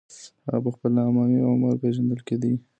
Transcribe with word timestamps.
هغه 0.47 0.59
په 0.65 0.69
خپل 0.75 0.91
نامې 0.97 1.39
او 1.45 1.51
عمر 1.55 1.75
پېژندل 1.81 2.19
کېدی. 2.27 2.53